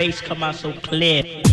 bass 0.00 0.22
come 0.22 0.42
out 0.42 0.54
so 0.54 0.72
clear. 0.72 1.49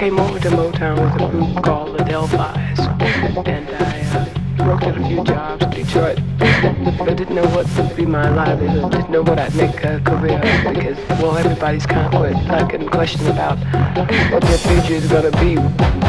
Came 0.00 0.18
over 0.18 0.40
to 0.40 0.48
Motown 0.48 0.96
with 0.96 1.20
a 1.20 1.30
group 1.30 1.62
called 1.62 1.98
the 1.98 2.02
Delphis, 2.02 2.78
and 3.46 3.68
I 3.68 4.62
uh, 4.62 4.66
worked 4.66 4.84
at 4.84 4.96
a 4.96 5.06
few 5.06 5.22
jobs 5.22 5.62
in 5.62 5.70
Detroit. 5.72 6.18
I 6.40 7.12
didn't 7.12 7.34
know 7.34 7.46
what 7.48 7.66
would 7.76 7.94
be 7.94 8.06
my 8.06 8.30
livelihood, 8.30 8.92
didn't 8.92 9.10
know 9.10 9.20
what 9.20 9.38
I'd 9.38 9.54
make 9.54 9.84
a 9.84 10.00
career 10.00 10.40
because, 10.72 10.96
well, 11.20 11.36
everybody's 11.36 11.84
kind 11.84 12.14
of 12.14 12.22
like 12.46 12.72
in 12.72 12.88
question 12.88 13.26
about 13.26 13.58
what 14.32 14.40
their 14.40 14.56
future 14.56 14.94
is 14.94 15.06
going 15.06 15.30
to 15.30 15.38
be. 15.38 15.99